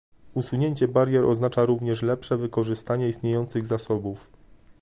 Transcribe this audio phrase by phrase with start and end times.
[0.33, 4.29] Usunięcie barier oznacza również lepsze wykorzystanie istniejących zasobów